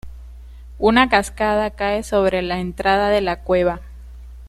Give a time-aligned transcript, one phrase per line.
[0.79, 3.81] Una cascada cae sobre la entrada de la cueva.